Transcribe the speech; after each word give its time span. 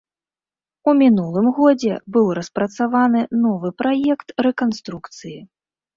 У 0.91 0.93
мінулым 1.01 1.49
годзе 1.57 1.93
быў 2.15 2.25
распрацаваны 2.39 3.21
новы 3.45 3.69
праект 3.83 4.27
рэканструкцыі. 4.49 5.37